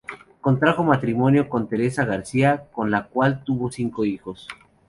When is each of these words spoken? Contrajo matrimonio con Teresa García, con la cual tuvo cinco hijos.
Contrajo 0.41 0.83
matrimonio 0.83 1.47
con 1.47 1.69
Teresa 1.69 2.05
García, 2.05 2.65
con 2.71 2.89
la 2.89 3.03
cual 3.05 3.43
tuvo 3.43 3.71
cinco 3.71 4.03
hijos. 4.03 4.47